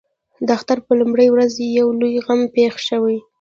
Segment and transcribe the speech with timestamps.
[0.45, 3.17] د اختر پر لومړۍ ورځ یو لوی غم پېښ شوی.